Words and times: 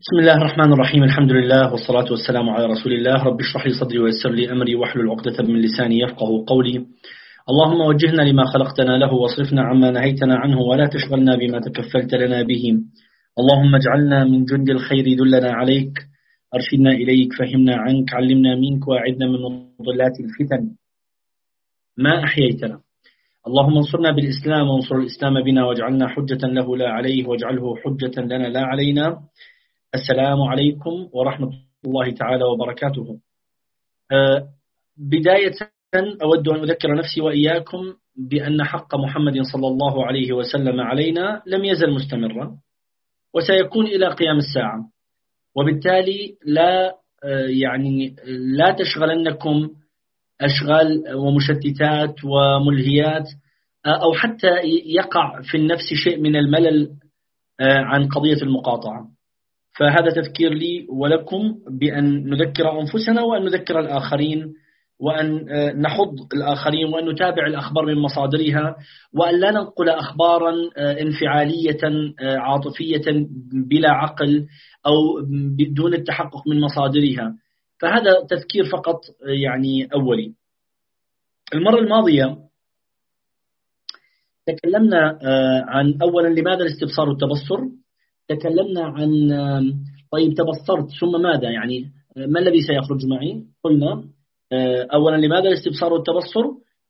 بسم 0.00 0.16
الله 0.18 0.36
الرحمن 0.36 0.72
الرحيم. 0.72 1.02
الحمد 1.04 1.32
لله 1.32 1.72
والصلاة 1.72 2.08
والسلام 2.10 2.48
على 2.48 2.66
رسول 2.66 2.92
الله. 2.92 3.24
رب 3.24 3.40
اشرح 3.40 3.66
لي 3.66 3.72
صدري 3.80 3.98
ويسر 3.98 4.30
لي 4.30 4.52
أمري 4.52 4.74
واحلل 4.74 5.10
عقدة 5.10 5.44
من 5.44 5.60
لساني 5.60 5.98
يفقه 6.00 6.44
قولي. 6.46 6.86
اللهم 7.50 7.80
وجهنا 7.80 8.22
لما 8.22 8.44
خلقتنا 8.44 8.92
له 8.98 9.12
واصرفنا 9.12 9.62
عما 9.62 9.90
نهيتنا 9.90 10.36
عنه 10.36 10.60
ولا 10.60 10.86
تشغلنا 10.86 11.36
بما 11.36 11.60
تكفلت 11.60 12.14
لنا 12.14 12.42
به. 12.42 12.64
اللهم 13.40 13.74
اجعلنا 13.74 14.24
من 14.24 14.44
جند 14.44 14.70
الخير 14.70 15.04
دلنا 15.18 15.52
عليك. 15.52 15.92
أرشدنا 16.54 16.90
إليك 16.90 17.32
فهمنا 17.38 17.76
عنك 17.76 18.14
علمنا 18.14 18.54
منك 18.54 18.88
وأعدنا 18.88 19.26
من 19.26 19.40
مضلات 19.80 20.16
الفتن. 20.24 20.62
ما 21.98 22.24
أحييتنا. 22.24 22.80
اللهم 23.46 23.76
انصرنا 23.76 24.10
بالإسلام 24.10 24.68
وانصر 24.68 24.96
الإسلام 24.96 25.44
بنا 25.44 25.64
واجعلنا 25.64 26.08
حجة 26.08 26.46
له 26.46 26.76
لا 26.76 26.88
عليه 26.88 27.26
واجعله 27.26 27.76
حجة 27.84 28.20
لنا 28.20 28.48
لا 28.48 28.60
علينا. 28.60 29.18
السلام 29.94 30.42
عليكم 30.42 31.08
ورحمة 31.12 31.50
الله 31.84 32.10
تعالى 32.10 32.44
وبركاته. 32.44 33.18
أه، 34.12 34.48
بداية 34.96 35.52
أود 36.22 36.48
أن 36.48 36.62
أذكر 36.62 36.94
نفسي 36.94 37.20
وإياكم 37.20 37.94
بأن 38.16 38.64
حق 38.64 38.94
محمد 38.94 39.42
صلى 39.52 39.66
الله 39.66 40.06
عليه 40.06 40.32
وسلم 40.32 40.80
علينا 40.80 41.42
لم 41.46 41.64
يزل 41.64 41.90
مستمرا 41.90 42.56
وسيكون 43.34 43.86
إلى 43.86 44.08
قيام 44.08 44.36
الساعة. 44.36 44.90
وبالتالي 45.56 46.36
لا 46.46 46.94
أه، 47.24 47.46
يعني 47.48 48.16
لا 48.56 48.70
تشغلنكم 48.72 49.70
أشغال 50.40 51.14
ومشتتات 51.14 52.14
وملهيات 52.24 53.28
أه، 53.86 54.02
أو 54.02 54.12
حتى 54.12 54.60
يقع 54.86 55.40
في 55.42 55.56
النفس 55.56 55.94
شيء 56.04 56.20
من 56.20 56.36
الملل 56.36 56.90
عن 57.60 58.08
قضية 58.08 58.42
المقاطعة. 58.42 59.19
فهذا 59.78 60.10
تذكير 60.10 60.54
لي 60.54 60.86
ولكم 60.88 61.58
بأن 61.70 62.30
نذكر 62.30 62.80
أنفسنا 62.80 63.22
وأن 63.22 63.44
نذكر 63.44 63.80
الآخرين 63.80 64.54
وأن 65.00 65.48
آه، 65.50 65.72
نحض 65.72 66.34
الآخرين 66.34 66.86
وأن 66.86 67.08
نتابع 67.08 67.46
الأخبار 67.46 67.86
من 67.86 67.98
مصادرها 67.98 68.76
وأن 69.14 69.40
لا 69.40 69.50
ننقل 69.50 69.88
أخبارا 69.88 70.54
آه، 70.76 71.00
انفعالية 71.00 71.78
آه، 72.20 72.36
عاطفية 72.36 73.26
بلا 73.52 73.90
عقل 73.90 74.46
أو 74.86 75.26
بدون 75.58 75.94
التحقق 75.94 76.48
من 76.48 76.60
مصادرها. 76.60 77.34
فهذا 77.80 78.26
تذكير 78.28 78.64
فقط 78.64 79.00
يعني 79.22 79.88
أولي. 79.94 80.34
المرة 81.54 81.78
الماضية 81.78 82.36
تكلمنا 84.46 85.18
عن 85.68 85.98
أولا 86.02 86.28
لماذا 86.28 86.60
الاستبصار 86.60 87.08
والتبصر؟ 87.08 87.79
تكلمنا 88.34 88.84
عن 88.84 89.10
طيب 90.12 90.34
تبصرت 90.34 90.90
ثم 91.00 91.22
ماذا؟ 91.22 91.50
يعني 91.50 91.84
ما 92.16 92.40
الذي 92.40 92.60
سيخرج 92.60 93.06
معي؟ 93.06 93.42
قلنا 93.64 94.04
آه، 94.52 94.88
أولا 94.94 95.16
لماذا 95.16 95.48
الاستبصار 95.48 95.92
والتبصر؟ 95.92 96.44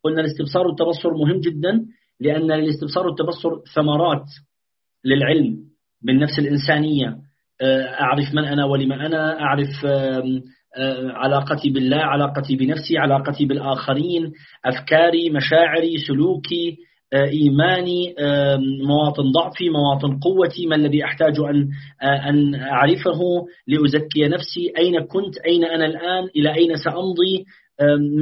قلنا 0.05 0.21
الاستبصار 0.21 0.67
والتبصر 0.67 1.15
مهم 1.15 1.41
جدا 1.41 1.87
لأن 2.21 2.53
الاستبصار 2.53 3.07
والتبصر 3.07 3.51
ثمرات 3.75 4.25
للعلم 5.05 5.57
بالنفس 6.03 6.39
الإنسانية. 6.39 7.17
آه، 7.63 7.85
أعرف 7.85 8.35
من 8.35 8.45
أنا 8.45 8.65
ولما 8.65 9.07
أنا 9.07 9.41
أعرف 9.41 9.85
آه، 9.85 11.13
علاقتي 11.13 11.71
بالله 11.71 11.97
علاقتي 11.97 12.57
بنفسي 12.57 12.99
علاقتي 12.99 13.45
بالآخرين 13.47 14.33
أفكاري 14.65 15.31
مشاعري 15.31 15.99
سلوكي. 15.99 16.77
إيماني 17.15 18.15
مواطن 18.87 19.33
ضعفي 19.33 19.71
مواطن 19.71 20.19
قوتي 20.19 20.67
ما 20.67 20.77
الذي 20.77 21.05
أحتاج 21.05 21.39
أن 21.39 21.69
أن 22.03 22.55
أعرفه 22.55 23.21
لأزكي 23.67 24.29
نفسي. 24.29 24.73
أين 24.79 25.01
كنت؟ 25.01 25.39
أين 25.47 25.65
أنا 25.65 25.87
الآن؟ 25.87 26.25
إلى 26.37 26.55
أين 26.55 26.77
سأمضي؟ 26.77 27.45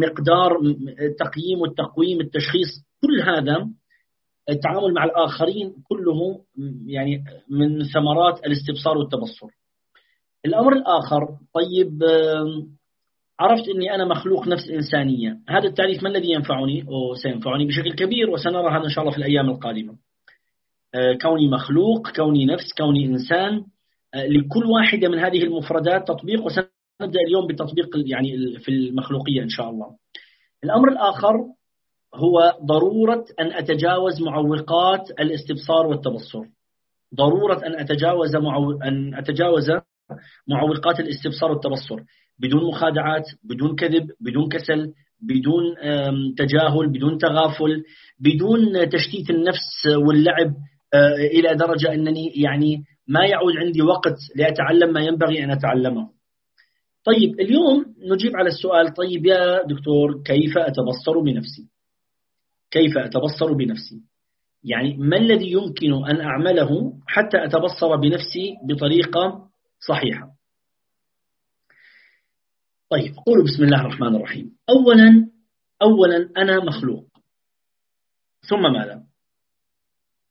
مقدار 0.07 0.61
التقييم 1.01 1.61
والتقويم 1.61 2.21
التشخيص 2.21 2.69
كل 3.03 3.31
هذا 3.31 3.69
التعامل 4.51 4.95
مع 4.95 5.05
الآخرين 5.05 5.75
كله 5.89 6.41
يعني 6.87 7.25
من 7.51 7.85
ثمرات 7.85 8.47
الاستبصار 8.47 8.99
والتبصر. 8.99 9.47
الأمر 10.47 10.73
الآخر 10.73 11.29
طيب 11.55 12.03
عرفت 13.41 13.69
أني 13.69 13.95
أنا 13.95 14.05
مخلوق 14.05 14.49
نفس 14.49 14.69
إنسانية. 14.69 15.39
هذا 15.49 15.69
التعريف 15.69 16.03
ما 16.03 16.09
الذي 16.09 16.33
ينفعني؟ 16.33 16.83
أو 16.83 17.15
سينفعني 17.15 17.67
بشكل 17.67 17.93
كبير 17.93 18.31
وسنرى 18.31 18.71
هذا 18.71 18.85
إن 18.85 18.89
شاء 18.89 19.05
الله 19.05 19.13
في 19.13 19.19
الأيام 19.19 19.51
القادمة. 19.51 19.97
آه، 20.95 21.13
كوني 21.23 21.49
مخلوق 21.49 22.11
كوني 22.17 22.47
نفس 22.47 22.75
كوني 22.79 23.07
إنسان. 23.07 23.65
آه، 24.15 24.27
لكل 24.27 24.65
واحدة 24.65 25.09
من 25.09 25.19
هذه 25.19 25.43
المفردات 25.43 26.09
تطبيق 26.09 26.45
وسنبدأ 26.45 27.21
اليوم 27.27 27.47
بتطبيق 27.47 27.89
يعني 28.07 28.59
في 28.59 28.69
المخلوقية 28.69 29.43
إن 29.43 29.49
شاء 29.49 29.71
الله. 29.71 29.97
الأمر 30.65 30.89
الآخر 30.89 31.35
هو 32.15 32.57
ضرورة 32.65 33.25
أن 33.41 33.53
أتجاوز 33.53 34.23
معوقات 34.23 35.11
الاستبصار 35.11 35.87
والتبصر. 35.87 36.45
ضرورة 37.15 37.67
أن 37.67 37.81
أتجاوز 37.81 38.37
معو... 38.37 38.73
أن 38.73 39.15
أتجاوز 39.15 39.71
معوقات 40.49 41.01
الاستبصار 41.01 41.51
والتبصر. 41.51 42.01
بدون 42.39 42.65
مخادعات 42.65 43.27
بدون 43.45 43.77
كذب 43.77 44.07
بدون 44.21 44.49
كسل 44.49 44.93
بدون 45.23 45.75
تجاهل 46.39 46.89
بدون 46.89 47.19
تغافل 47.19 47.83
بدون 48.21 48.89
تشتيت 48.89 49.31
النفس 49.31 49.87
واللعب 50.07 50.55
آه، 50.95 51.15
إلى 51.15 51.55
درجة 51.55 51.95
أنني 51.95 52.33
يعني 52.37 52.85
ما 53.09 53.25
يعود 53.27 53.57
عندي 53.57 53.83
وقت 53.83 54.17
لأتعلم 54.37 54.93
ما 54.93 55.01
ينبغي 55.01 55.45
أن 55.45 55.51
أتعلمه. 55.51 56.09
طيب 57.05 57.41
اليوم 57.41 57.85
نجيب 58.13 58.37
على 58.37 58.49
السؤال 58.49 58.95
طيب 58.95 59.27
يا 59.27 59.67
دكتور 59.67 60.23
كيف 60.27 60.59
أتبصر 60.59 61.21
بنفسي؟ 61.25 61.69
كيف 62.71 62.99
أتبصر 62.99 63.53
بنفسي؟ 63.53 64.01
يعني 64.65 64.97
ما 64.97 65.17
الذي 65.17 65.53
يمكن 65.53 65.93
أن 65.93 66.21
أعمله 66.21 66.93
حتى 67.07 67.45
أتبصر 67.45 67.97
بنفسي 67.97 68.57
بطريقة 68.69 69.48
صحيحة. 69.81 70.31
طيب 72.91 73.15
قولوا 73.27 73.45
بسم 73.45 73.65
الله 73.65 73.81
الرحمن 73.81 74.17
الرحيم. 74.17 74.57
أولا 74.71 75.31
أولا 75.83 76.31
أنا 76.37 76.65
مخلوق. 76.65 77.05
ثم 78.49 78.63
ماذا؟ 78.73 79.05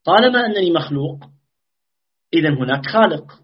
طالما 0.03 0.45
أنني 0.45 0.71
مخلوق 0.71 1.23
إذا 2.33 2.49
هناك 2.49 2.85
خالق. 2.85 3.43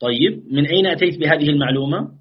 طيب 0.00 0.52
من 0.52 0.66
أين 0.66 0.86
أتيت 0.86 1.18
بهذه 1.18 1.48
المعلومة؟ 1.50 2.20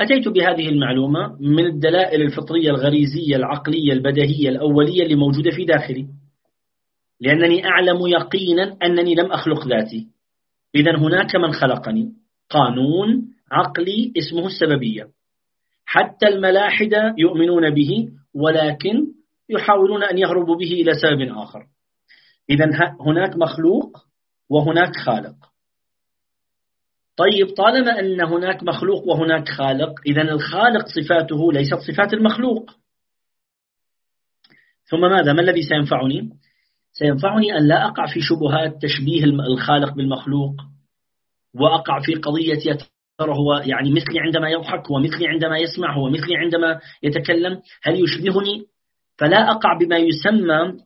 أتيت 0.00 0.28
بهذه 0.28 0.68
المعلومة 0.68 1.36
من 1.40 1.66
الدلائل 1.66 2.22
الفطرية 2.22 2.70
الغريزية 2.70 3.36
العقلية 3.36 3.92
البدهية 3.92 4.48
الأولية 4.48 5.02
اللي 5.02 5.14
موجودة 5.14 5.50
في 5.50 5.64
داخلي. 5.64 6.08
لأنني 7.20 7.66
أعلم 7.66 8.06
يقينا 8.06 8.76
أنني 8.82 9.14
لم 9.14 9.32
أخلق 9.32 9.66
ذاتي. 9.66 10.08
إذا 10.74 10.98
هناك 10.98 11.36
من 11.36 11.52
خلقني. 11.52 12.12
قانون 12.50 13.28
عقلي 13.52 14.12
اسمه 14.18 14.46
السببية. 14.46 15.08
حتى 15.84 16.28
الملاحدة 16.28 17.14
يؤمنون 17.18 17.74
به 17.74 18.08
ولكن 18.34 19.06
يحاولون 19.48 20.02
أن 20.04 20.18
يهربوا 20.18 20.56
به 20.56 20.72
إلى 20.72 20.92
سبب 20.94 21.38
آخر. 21.38 21.66
إذا 22.50 22.70
هناك 23.00 23.36
مخلوق 23.36 23.96
وهناك 24.50 24.96
خالق. 24.96 25.34
طيب 27.16 27.54
طالما 27.56 28.00
أن 28.00 28.20
هناك 28.20 28.62
مخلوق 28.62 29.08
وهناك 29.08 29.48
خالق 29.48 30.00
إذا 30.06 30.22
الخالق 30.22 30.86
صفاته 30.86 31.52
ليست 31.52 31.78
صفات 31.78 32.14
المخلوق. 32.14 32.70
ثم 34.84 35.00
ماذا؟ 35.00 35.32
ما 35.32 35.40
الذي 35.40 35.62
سينفعني؟ 35.62 36.30
سينفعني 36.92 37.56
أن 37.56 37.68
لا 37.68 37.86
أقع 37.86 38.06
في 38.06 38.20
شبهات 38.20 38.82
تشبيه 38.82 39.24
الخالق 39.24 39.94
بالمخلوق 39.94 40.54
وأقع 41.54 42.00
في 42.00 42.14
قضية 42.14 42.78
ترى 43.18 43.34
هو 43.34 43.54
يعني 43.64 43.90
مثلي 43.90 44.20
عندما 44.20 44.48
يضحك 44.48 44.90
هو 44.90 44.98
مثلي 44.98 45.28
عندما 45.28 45.58
يسمع 45.58 45.96
هو 45.96 46.10
مثلي 46.10 46.36
عندما 46.36 46.80
يتكلم 47.02 47.60
هل 47.82 48.04
يشبهني؟ 48.04 48.66
فلا 49.18 49.50
أقع 49.50 49.78
بما 49.78 49.96
يسمى 49.96 50.80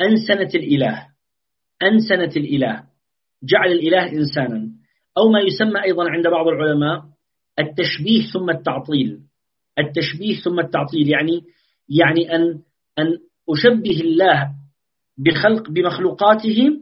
أنسنة 0.00 0.50
الإله. 0.54 1.06
أنسنة 1.82 2.32
الإله. 2.36 2.82
جعل 3.42 3.72
الإله 3.72 4.12
إنسانا. 4.12 4.68
أو 5.18 5.28
ما 5.28 5.40
يسمى 5.40 5.82
أيضا 5.84 6.10
عند 6.10 6.26
بعض 6.28 6.48
العلماء 6.48 7.02
التشبيه 7.58 8.22
ثم 8.32 8.50
التعطيل. 8.50 9.20
التشبيه 9.78 10.40
ثم 10.40 10.60
التعطيل 10.60 11.08
يعني 11.08 11.42
يعني 11.88 12.34
أن 12.34 12.42
أن 12.98 13.18
أشبه 13.48 14.00
الله 14.00 14.57
بخلق 15.18 15.70
بمخلوقاته 15.70 16.80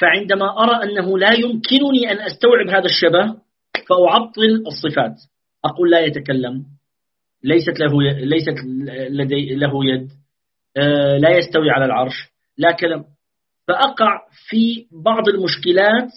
فعندما 0.00 0.62
أرى 0.62 0.84
أنه 0.84 1.18
لا 1.18 1.32
يمكنني 1.32 2.12
أن 2.12 2.18
أستوعب 2.18 2.68
هذا 2.68 2.84
الشبه 2.84 3.40
فأعطل 3.88 4.64
الصفات. 4.66 5.14
أقول 5.64 5.90
لا 5.90 6.00
يتكلم. 6.00 6.64
ليست 7.44 7.80
له 7.80 8.02
ليست 8.12 8.54
لدي 9.10 9.54
له 9.54 9.84
يد. 9.84 10.10
آه، 10.76 11.16
لا 11.16 11.30
يستوي 11.30 11.70
على 11.70 11.84
العرش. 11.84 12.14
لا 12.58 12.72
كلام. 12.72 13.04
فأقع 13.68 14.26
في 14.48 14.86
بعض 14.92 15.28
المشكلات 15.28 16.12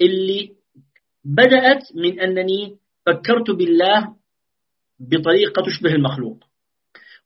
اللي 0.00 0.50
بدأت 1.24 1.82
من 1.94 2.20
أنني 2.20 2.76
فكرت 3.06 3.50
بالله 3.50 4.14
بطريقة 5.00 5.62
تشبه 5.62 5.94
المخلوق. 5.94 6.44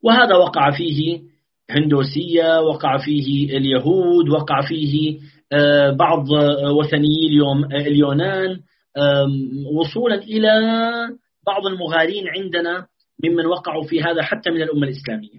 وهذا 0.02 0.36
وقع 0.36 0.70
فيه 0.70 1.22
هندوسية 1.70 2.60
وقع 2.60 2.98
فيه 2.98 3.56
اليهود 3.56 4.28
وقع 4.28 4.60
فيه 4.68 5.20
آه، 5.52 5.90
بعض 5.90 6.30
وثنيي 6.78 7.26
اليوم 7.26 7.64
اليونان. 7.64 8.60
وصولا 9.74 10.14
إلى 10.14 10.50
بعض 11.46 11.66
المغالين 11.66 12.24
عندنا 12.28 12.86
ممن 13.24 13.46
وقعوا 13.46 13.84
في 13.84 14.02
هذا 14.02 14.22
حتى 14.22 14.50
من 14.50 14.62
الأمة 14.62 14.86
الإسلامية. 14.86 15.38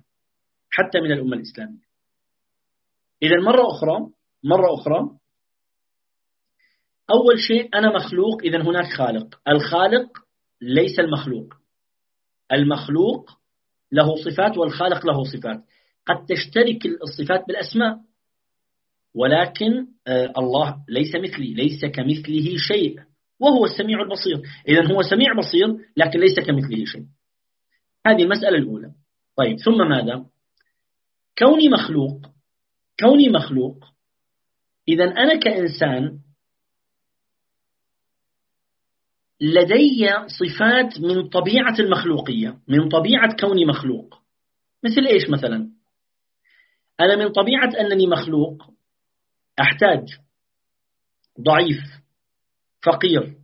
حتى 0.72 1.00
من 1.00 1.12
الأمة 1.12 1.36
الإسلامية. 1.36 1.86
إذا 3.24 3.36
مرة 3.36 3.68
أخرى 3.72 4.07
مرة 4.44 4.74
أخرى 4.74 5.10
أول 7.10 7.39
شيء 7.39 7.69
أنا 7.75 7.95
مخلوق 7.95 8.42
إذا 8.44 8.62
هناك 8.62 8.94
خالق. 8.94 9.39
الخالق 9.48 10.07
ليس 10.62 11.00
المخلوق. 11.00 11.54
المخلوق 12.51 13.30
له 13.92 14.16
صفات 14.16 14.57
والخالق 14.57 15.06
له 15.06 15.24
صفات. 15.24 15.63
قد 16.06 16.25
تشترك 16.25 16.86
الصفات 16.86 17.48
بالأسماء. 17.48 18.00
ولكن 19.16 19.88
آه، 20.07 20.34
الله 20.38 20.86
ليس 20.90 21.16
مثلي 21.16 21.54
ليس 21.54 21.86
كمثله 21.86 22.57
شيء. 22.57 23.00
وهو 23.40 23.66
السميع 23.66 24.02
البصير. 24.02 24.42
إذا 24.68 24.94
هو 24.94 25.02
سميع 25.02 25.34
بصير 25.38 25.78
لكن 25.98 26.19
ليس 26.19 26.40
كمثله 26.40 26.86
شيء. 26.86 27.06
هذه 28.07 28.24
المسألة 28.24 28.57
الأولى. 28.57 28.92
طيب 29.38 29.57
ثم 29.60 29.90
ماذا؟ 29.90 30.25
كوني 31.38 31.69
مخلوق 31.69 32.22
كوني 33.00 33.30
مخلوق 33.30 33.86
إذا 34.88 35.04
أنا 35.04 35.40
كإنسان 35.40 36.19
لدي 39.42 40.08
صفات 40.28 41.00
من 41.00 41.30
طبيعة 41.30 41.75
المخلوقية 41.80 42.60
من 42.68 42.90
طبيعة 42.90 43.36
كوني 43.36 43.66
مخلوق. 43.66 44.22
مثل 44.84 45.06
إيش 45.08 45.30
مثلا؟ 45.30 45.75
أنا 47.00 47.15
من 47.15 47.31
طبيعة 47.31 47.71
أنني 47.80 48.07
مخلوق 48.07 48.63
أحتاج 49.62 50.19
ضعيف 51.42 51.83
فقير 52.86 53.38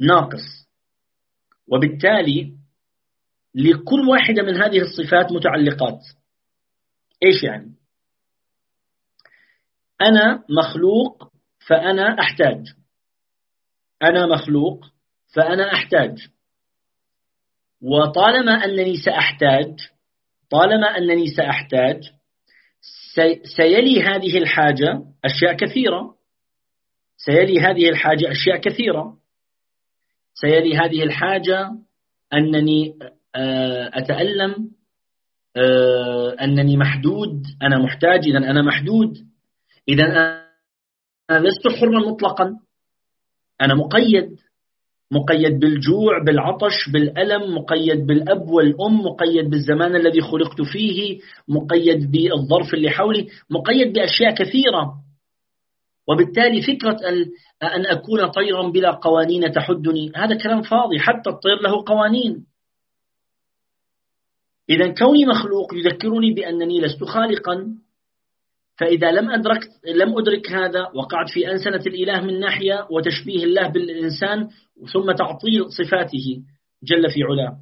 ناقص 0.00 0.68
وبالتالي 1.66 2.56
لكل 3.54 4.08
واحدة 4.08 4.42
من 4.42 4.56
هذه 4.56 4.80
الصفات 4.80 5.32
متعلقات. 5.32 6.00
إيش 7.22 7.42
يعني؟ 7.42 7.74
أنا 10.00 10.44
مخلوق 10.50 11.32
فأنا 11.66 12.16
أحتاج. 12.20 12.66
أنا 14.02 14.26
مخلوق 14.26 14.84
فأنا 15.34 15.72
أحتاج. 15.72 16.28
وطالما 17.80 18.52
أنني 18.52 18.96
سأحتاج 18.96 19.76
طالما 20.50 20.86
أنني 20.86 21.26
سأحتاج 21.26 22.19
سيلي 23.56 24.02
هذه 24.02 24.38
الحاجة 24.38 25.02
أشياء 25.24 25.56
كثيرة. 25.56 26.14
سيلي 27.16 27.60
هذه 27.60 27.88
الحاجة 27.88 28.30
أشياء 28.30 28.56
كثيرة. 28.56 29.16
سيلي 30.34 30.76
هذه 30.76 31.02
الحاجة 31.02 31.70
أنني 32.32 32.98
آه، 33.34 33.90
أتألم 33.94 34.70
آه، 35.56 36.36
أنني 36.40 36.76
محدود. 36.76 37.42
أنا 37.62 37.78
محتاج 37.78 38.26
إذا 38.26 38.38
أنا 38.38 38.62
محدود. 38.62 39.16
إذا 39.88 40.04
أنا 41.30 41.38
لست 41.38 41.80
حرا 41.80 42.10
مطلقا. 42.10 42.56
أنا 43.60 43.74
مقيد. 43.74 44.36
مقيد 45.10 45.60
بالجوع 45.60 46.22
بالعطش 46.26 46.88
بالألم 46.92 47.54
مقيد 47.54 48.06
بالأب 48.06 48.50
والأم 48.50 49.00
مقيد 49.00 49.50
بالزمان 49.50 49.96
الذي 49.96 50.20
خلقت 50.20 50.62
فيه 50.62 51.18
مقيد 51.48 52.10
بالظرف 52.10 52.74
اللي 52.74 52.90
حولي 52.90 53.28
مقيد 53.50 53.92
بأشياء 53.92 54.34
كثيرة. 54.34 54.94
وبالتالي 56.08 56.62
فكرة 56.62 56.96
أن 57.62 57.86
أكون 57.86 58.26
طيرا 58.26 58.68
بلا 58.68 58.90
قوانين 58.90 59.52
تحدني 59.52 60.12
هذا 60.16 60.38
كلام 60.38 60.62
فاضي 60.62 60.98
حتى 60.98 61.30
الطير 61.30 61.60
له 61.62 61.84
قوانين. 61.86 62.46
إذا 64.70 64.94
كوني 64.94 65.26
مخلوق 65.26 65.74
يذكرني 65.74 66.32
بأنني 66.32 66.80
لست 66.80 67.04
خالقا 67.04 67.74
فإذا 68.80 69.10
لم 69.10 69.30
أدرك 69.30 69.60
لم 69.94 70.18
أدرك 70.18 70.52
هذا 70.52 70.88
وقعت 70.94 71.30
في 71.30 71.52
أنسنة 71.52 71.82
الإله 71.86 72.20
من 72.20 72.40
ناحية 72.40 72.86
وتشبيه 72.90 73.44
الله 73.44 73.68
بالإنسان 73.68 74.48
ثم 74.92 75.12
تعطيل 75.12 75.64
صفاته 75.72 76.42
جل 76.82 77.10
في 77.10 77.22
علاه. 77.22 77.56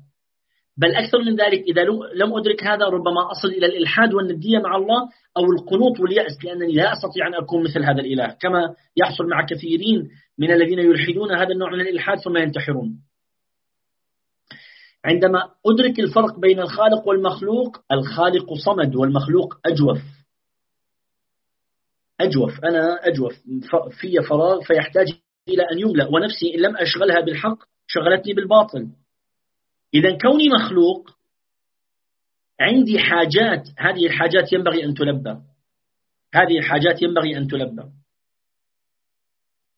بل 0.77 0.95
أكثر 0.95 1.19
من 1.19 1.37
ذلك 1.37 1.63
إذا 1.69 1.85
لم 2.15 2.37
أدرك 2.37 2.65
هذا 2.65 2.87
ربما 2.87 3.31
أصل 3.31 3.49
إلى 3.49 3.67
الإلحاد 3.67 4.15
والندية 4.15 4.59
مع 4.59 4.77
الله 4.77 5.09
أو 5.37 5.45
القنوط 5.45 6.01
واليأس 6.01 6.45
لأنني 6.45 6.73
لا 6.73 6.93
أستطيع 6.93 7.27
أن 7.27 7.35
أكون 7.35 7.65
مثل 7.65 7.83
هذا 7.85 8.01
الإله 8.01 8.37
كما 8.41 8.75
يحصل 8.97 9.27
مع 9.27 9.47
كثيرين 9.47 10.09
من 10.39 10.53
الذين 10.53 10.79
يلحدون 10.79 11.33
هذا 11.33 11.53
النوع 11.53 11.71
من 11.71 11.81
الإلحاد 11.81 12.19
ثم 12.19 12.37
ينتحرون. 12.37 13.01
عندما 15.05 15.43
أدرك 15.67 16.01
الفرق 16.01 16.39
بين 16.39 16.61
الخالق 16.61 17.09
والمخلوق 17.09 17.77
الخالق 17.93 18.55
صمد 18.55 18.97
والمخلوق 18.97 19.55
أجوف. 19.67 20.18
أجوف 22.21 22.65
أنا 22.65 23.09
أجوف 23.09 23.35
في 24.01 24.23
فراغ 24.29 24.61
فيحتاج 24.61 25.07
إلى 25.49 25.63
أن 25.73 25.79
يملأ 25.79 26.09
ونفسي 26.09 26.55
إن 26.55 26.61
لم 26.61 26.77
أشغلها 26.77 27.21
بالحق 27.21 27.59
شغلتني 27.87 28.35
بالباطل. 28.35 28.89
إذا 29.95 30.19
كوني 30.19 30.49
مخلوق 30.49 31.11
عندي 32.61 32.99
حاجات 32.99 33.69
هذه 33.79 34.07
الحاجات 34.07 34.53
ينبغي 34.53 34.85
أن 34.85 34.95
تلبى. 34.95 35.39
هذه 36.35 36.59
الحاجات 36.59 37.03
ينبغي 37.03 37.37
أن 37.37 37.49
تلبى. 37.49 37.83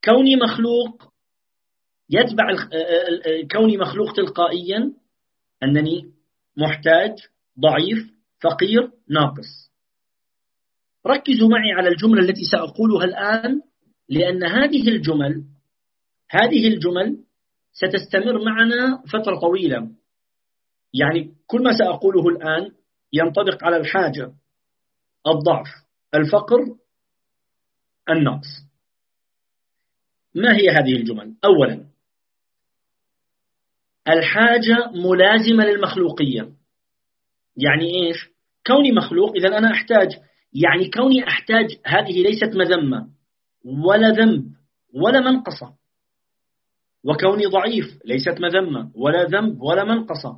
كوني 0.05 0.35
مخلوق 0.35 1.11
يتبع 2.09 2.67
كوني 3.51 3.77
مخلوق 3.77 4.13
تلقائيا 4.13 4.93
أنني 5.63 6.11
محتاج 6.57 7.11
ضعيف 7.59 8.11
فقير 8.39 8.91
ناقص. 9.09 9.70
ركزوا 11.07 11.49
معي 11.49 11.71
على 11.71 11.89
الجملة 11.89 12.21
التي 12.21 12.43
سأقولها 12.51 13.05
الآن 13.05 13.61
لأن 14.09 14.43
هذه 14.43 14.89
الجمل 14.89 15.43
هذه 16.31 16.67
الجمل 16.67 17.23
ستستمر 17.71 18.45
معنا 18.45 19.03
فترة 19.13 19.39
طويلة. 19.39 19.91
يعني 20.93 21.35
كل 21.47 21.63
ما 21.63 21.71
سأقوله 21.77 22.27
الآن 22.27 22.71
ينطبق 23.13 23.63
على 23.63 23.77
الحاجة 23.77 24.33
الضعف 25.27 25.67
الفقر 26.15 26.59
النقص. 28.09 28.47
ما 30.35 30.55
هي 30.57 30.69
هذه 30.69 30.95
الجمل؟ 30.95 31.35
أولا 31.45 31.85
الحاجة 34.07 34.91
ملازمة 34.93 35.63
للمخلوقية. 35.63 36.51
يعني 37.57 37.85
إيش؟ 37.95 38.29
كوني 38.67 38.91
مخلوق 38.91 39.31
إذا 39.35 39.57
أنا 39.57 39.71
أحتاج 39.71 40.19
يعني 40.53 40.89
كوني 40.89 41.27
أحتاج 41.27 41.79
هذه 41.85 42.23
ليست 42.23 42.55
مذمة 42.55 43.07
ولا 43.65 44.09
ذنب 44.09 44.43
ولا 44.93 45.19
منقصة. 45.19 45.73
وكوني 47.03 47.45
ضعيف 47.45 47.99
ليست 48.05 48.41
مذمة 48.41 48.91
ولا 48.95 49.23
ذنب 49.23 49.61
ولا 49.61 49.83
منقصة. 49.83 50.37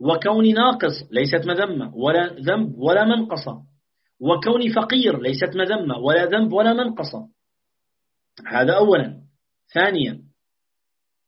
وكوني 0.00 0.52
ناقص 0.52 1.08
ليست 1.10 1.46
مذمة 1.46 1.94
ولا 1.94 2.26
ذنب 2.26 2.78
ولا 2.78 3.04
منقصة. 3.04 3.62
وكوني 4.20 4.68
فقير 4.68 5.20
ليست 5.20 5.56
مذمة 5.56 5.98
ولا 5.98 6.24
ذنب 6.24 6.52
ولا 6.52 6.72
منقصة. 6.72 7.28
هذا 8.46 8.72
أولا. 8.72 9.20
ثانيا 9.74 10.22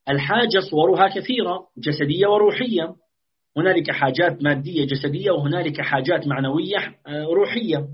الحاجة 0.08 0.60
صورها 0.70 1.08
كثيرة 1.08 1.66
جسدية 1.78 2.26
وروحية. 2.26 2.94
هنالك 3.56 3.90
حاجات 3.90 4.42
مادية 4.42 4.86
جسدية 4.86 5.30
وهنالك 5.30 5.80
حاجات 5.80 6.26
معنوية 6.26 6.78
آه، 7.06 7.24
روحية. 7.24 7.88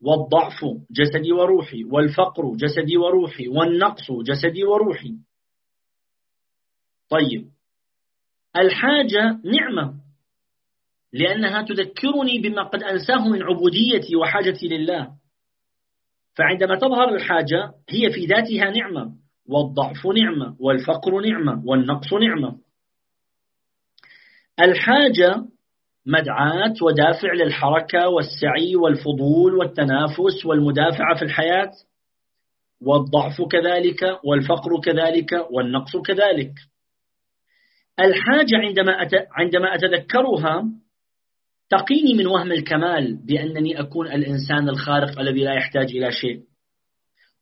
والضعف 0.00 0.64
جسدي 0.90 1.32
وروحي 1.32 1.84
والفقر 1.84 2.54
جسدي 2.56 2.96
وروحي 2.96 3.48
والنقص 3.48 4.12
جسدي 4.12 4.64
وروحي. 4.64 5.14
طيب. 7.08 7.48
الحاجة 8.56 9.40
نعمة 9.44 9.94
لأنها 11.12 11.62
تذكرني 11.62 12.38
بما 12.38 12.62
قد 12.62 12.82
أنساه 12.82 13.28
من 13.28 13.42
عبوديتي 13.42 14.16
وحاجتي 14.16 14.68
لله. 14.68 15.12
فعندما 16.34 16.76
تظهر 16.76 17.14
الحاجة 17.14 17.72
هي 17.88 18.10
في 18.12 18.26
ذاتها 18.26 18.70
نعمة. 18.70 19.16
والضعف 19.48 20.06
نعمة 20.06 20.56
والفقر 20.60 21.20
نعمة 21.20 21.62
والنقص 21.66 22.12
نعمة. 22.12 22.58
الحاجة 24.60 25.44
مدعاة 26.06 26.74
ودافع 26.82 27.32
للحركة 27.32 28.08
والسعي 28.08 28.76
والفضول 28.76 29.54
والتنافس 29.54 30.46
والمدافعة 30.46 31.18
في 31.18 31.24
الحياة 31.24 31.70
والضعف 32.80 33.42
كذلك 33.42 34.18
والفقر 34.24 34.80
كذلك 34.80 35.32
والنقص 35.50 35.96
كذلك. 35.96 36.52
الحاجة 38.00 38.56
عندما 38.56 39.08
عندما 39.32 39.74
أتذكرها 39.74 40.64
تقيني 41.70 42.14
من 42.14 42.26
وهم 42.26 42.52
الكمال 42.52 43.26
بأنني 43.26 43.80
أكون 43.80 44.06
الإنسان 44.06 44.68
الخارق 44.68 45.20
الذي 45.20 45.44
لا 45.44 45.54
يحتاج 45.54 45.96
إلى 45.96 46.12
شيء. 46.12 46.40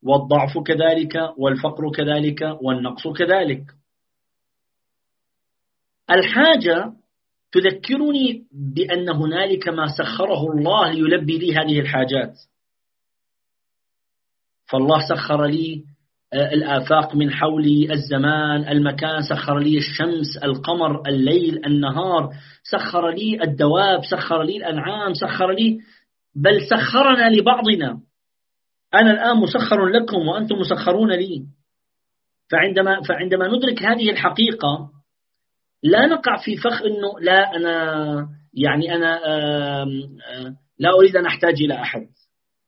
والضعف 0.02 0.58
كذلك 0.58 1.14
والفقر 1.38 1.90
كذلك 1.90 2.58
والنقص 2.62 3.08
كذلك. 3.08 3.64
الحاجة 6.10 6.92
تذكرني 7.54 8.46
بأن 8.74 9.08
هنالك 9.08 9.68
ما 9.68 9.86
سخره 9.86 10.52
الله 10.52 10.92
ليلبي 10.92 11.38
لي 11.38 11.56
هذه 11.56 11.80
الحاجات. 11.80 12.34
فالله 14.66 14.98
سخر 15.08 15.44
لي 15.44 15.84
آه، 16.32 16.52
الآفاق 16.52 17.16
من 17.16 17.30
حولي 17.30 17.92
الزمان 17.92 18.68
المكان 18.68 19.22
سخر 19.22 19.58
لي 19.58 19.78
الشمس 19.78 20.36
القمر 20.44 21.08
الليل 21.08 21.66
النهار 21.66 22.30
سخر 22.62 23.10
لي 23.10 23.42
الدواب 23.42 24.04
سخر 24.04 24.42
لي 24.42 24.56
الأنعام 24.56 25.14
سخر 25.14 25.52
لي 25.52 25.78
بل 26.34 26.60
سخرنا 26.70 27.30
لبعضنا. 27.30 28.00
أنا 28.94 29.10
الآن 29.10 29.36
مسخر 29.36 29.86
لكم 29.86 30.28
وأنتم 30.28 30.56
مسخرون 30.56 31.12
لي. 31.12 31.46
فعندما 32.50 33.00
فعندما 33.08 33.48
ندرك 33.48 33.82
هذه 33.82 34.10
الحقيقة 34.10 34.93
لا 35.84 36.06
نقع 36.06 36.36
في 36.44 36.56
فخ 36.56 36.82
إنه 36.82 37.20
لا 37.20 37.56
أنا 37.56 38.28
يعني 38.54 38.94
أنا 38.94 39.20
لا 40.78 40.90
أريد 40.98 41.16
أن 41.16 41.26
أحتاج 41.26 41.62
إلى 41.62 41.74
أحد. 41.74 42.06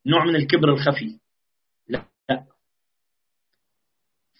نوع 0.06 0.24
من 0.24 0.36
الكبر 0.36 0.72
الخفي. 0.72 1.18
لا. 1.88 2.04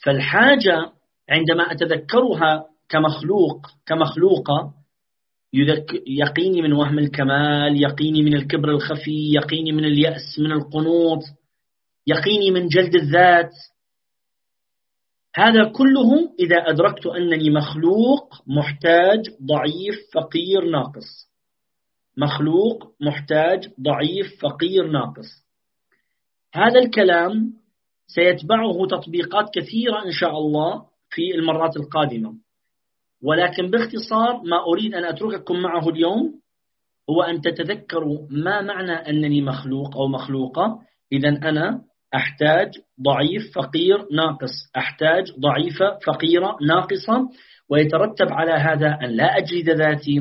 فالحاجة 0.05 0.93
عندما 1.29 1.73
أتذكرها 1.73 2.65
كمخلوق 2.89 3.67
كمخلوقة 3.87 4.73
يقيني 6.07 6.63
من 6.63 6.73
وهم 6.73 6.99
الكمال 6.99 7.83
يقيني 7.83 8.23
من 8.23 8.35
الكبر 8.35 8.71
الخفي 8.71 9.33
يقيني 9.35 9.73
من 9.73 9.85
اليأس 9.85 10.39
من 10.39 10.53
القنوط 10.53 11.23
يقيني 12.07 12.51
من 12.51 12.69
جلد 12.69 12.95
الذات. 12.95 13.53
هذا 15.37 15.65
كله 15.65 16.33
إذا 16.41 16.57
أدركت 16.57 17.07
أنني 17.07 17.51
مخلوق 17.51 18.35
محتاج 18.47 19.21
ضعيف 19.43 19.97
فقير 20.15 20.71
ناقص. 20.71 21.31
مخلوق 22.17 22.95
محتاج 23.01 23.69
ضعيف 23.81 24.41
فقير 24.43 24.87
ناقص. 24.87 25.47
هذا 26.55 26.81
الكلام 26.81 27.53
سيتبعه 28.07 28.87
تطبيقات 28.91 29.51
كثيرة 29.55 30.05
إن 30.05 30.11
شاء 30.11 30.39
الله 30.39 30.85
في 31.11 31.35
المرات 31.35 31.77
القادمة. 31.77 32.35
ولكن 33.23 33.71
باختصار 33.71 34.43
ما 34.45 34.65
أريد 34.73 34.95
أن 34.95 35.05
أترككم 35.05 35.57
معه 35.57 35.89
اليوم 35.89 36.41
هو 37.11 37.23
أن 37.23 37.41
تتذكروا 37.41 38.27
ما 38.31 38.61
معنى 38.61 38.93
أنني 38.93 39.43
مخلوق 39.43 39.97
أو 39.97 40.09
مخلوقة. 40.09 40.81
إذا 41.13 41.29
أنا 41.29 41.83
أحتاج 42.15 42.71
ضعيف 43.03 43.55
فقير 43.55 44.07
ناقص. 44.13 44.53
أحتاج 44.77 45.33
ضعيفة 45.41 45.99
فقيرة 46.07 46.57
ناقصة 46.67 47.29
ويترتب 47.69 48.27
على 48.31 48.53
هذا 48.53 48.99
أن 49.03 49.11
لا 49.11 49.39
أجلد 49.39 49.71
ذاتي 49.71 50.19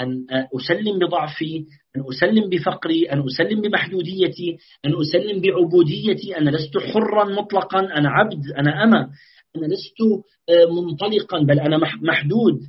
أن 0.00 0.26
أسلم 0.56 0.98
بضعفي 0.98 1.64
أن 1.96 2.04
أسلم 2.08 2.48
بفقري 2.48 3.04
أن 3.12 3.24
أسلم 3.26 3.60
بمحدوديتي 3.60 4.56
أن 4.84 4.92
أسلم 5.00 5.40
بعبوديتي. 5.40 6.38
أنا 6.38 6.50
لست 6.50 6.78
حرا 6.78 7.24
مطلقا 7.24 7.80
أنا 7.80 8.10
عبد 8.10 8.52
أنا 8.58 8.84
أما 8.84 9.10
أنا 9.56 9.66
لست 9.66 10.00
آه، 10.48 10.72
منطلقا 10.72 11.38
بل 11.38 11.60
أنا 11.60 11.78
محدود. 12.02 12.60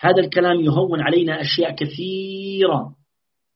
هذا 0.00 0.20
الكلام 0.20 0.60
يهون 0.60 1.00
علينا 1.00 1.40
أشياء 1.40 1.74
كثيرة. 1.74 2.94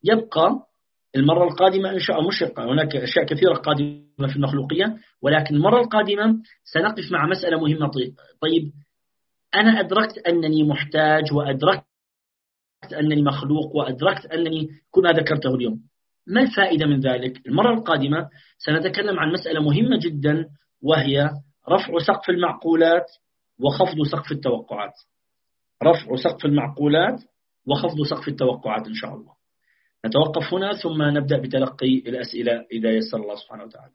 يبقى 0.04 0.69
المرة 1.16 1.44
القادمة 1.44 1.90
إن 1.90 1.98
شاء 1.98 2.18
الله 2.18 2.28
مش 2.28 2.44
هناك 2.58 2.96
أشياء 2.96 3.24
كثيرة 3.26 3.54
قادمة 3.54 4.26
في 4.28 4.36
المخلوقية 4.36 4.96
ولكن 5.22 5.54
المرة 5.54 5.80
القادمة 5.80 6.42
سنقف 6.64 7.12
مع 7.12 7.26
مسألة 7.26 7.60
مهمة. 7.60 7.88
طيب, 7.88 8.14
طيب 8.40 8.72
أنا 9.54 9.80
أدركت 9.80 10.18
أنني 10.18 10.64
محتاج 10.64 11.32
وأدركت 11.32 11.84
أنني 13.00 13.22
مخلوق 13.22 13.76
وأدركت 13.76 14.26
أنني 14.26 14.68
كل 14.90 15.02
ما 15.02 15.12
ذكرته 15.12 15.54
اليوم. 15.54 15.80
ما 16.26 16.40
الفائدة 16.42 16.86
من 16.86 17.00
ذلك؟ 17.00 17.46
المرة 17.46 17.74
القادمة 17.74 18.28
سنتكلم 18.58 19.18
عن 19.18 19.32
مسألة 19.32 19.60
مهمة 19.62 19.98
جدا 20.02 20.46
وهي 20.82 21.30
رفع 21.68 21.98
سقف 21.98 22.30
المعقولات 22.30 23.06
وخفض 23.60 24.02
سقف 24.02 24.32
التوقعات. 24.32 24.92
رفع 25.82 26.16
سقف 26.16 26.44
المعقولات 26.44 27.20
وخفض 27.66 28.02
سقف 28.02 28.28
التوقعات 28.28 28.86
إن 28.86 28.94
شاء 28.94 29.14
الله. 29.14 29.39
نتوقف 30.06 30.54
هنا 30.54 30.72
ثم 30.72 31.02
نبدأ 31.02 31.38
بتلقي 31.38 31.94
الأسئلة 32.06 32.66
إذا 32.72 32.90
يسر 32.90 33.20
الله 33.20 33.34
سبحانه 33.34 33.64
وتعالى. 33.64 33.92